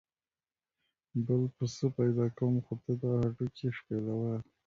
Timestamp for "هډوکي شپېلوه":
3.23-4.31